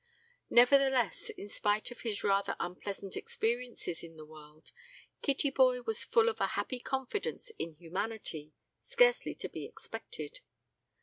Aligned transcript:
Nevertheless, 0.49 1.29
in 1.29 1.47
spite 1.47 1.91
of 1.91 2.01
his 2.01 2.23
rather 2.23 2.55
unpleasant 2.59 3.15
experiences 3.15 4.01
in 4.01 4.17
the 4.17 4.25
world, 4.25 4.71
Kittyboy 5.21 5.85
was 5.85 6.03
full 6.03 6.27
of 6.27 6.41
a 6.41 6.47
happy 6.57 6.79
confidence 6.79 7.51
in 7.59 7.73
humanity 7.73 8.55
scarcely 8.81 9.35
to 9.35 9.47
be 9.47 9.63
expected. 9.63 10.39